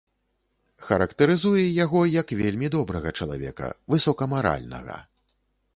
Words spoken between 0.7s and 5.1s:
Характарызуе яго як вельмі добрага чалавека, высокамаральнага.